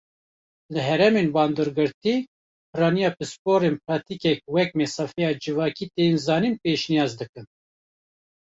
Li 0.73 0.81
herêmên 0.89 1.27
bandorgirtî, 1.35 2.15
piraniya 2.69 3.09
pisporan 3.17 3.75
pratîkek 3.83 4.39
wek 4.55 4.69
mesafeya 4.79 5.31
civakî 5.41 5.85
tê 5.95 6.05
zanîn 6.25 6.55
pêşniyaz 6.63 7.11
dikin. 7.19 7.45